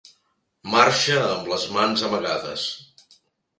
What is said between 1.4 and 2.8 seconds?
les mans amagades.